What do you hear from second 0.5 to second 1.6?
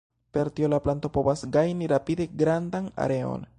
tio la planto povas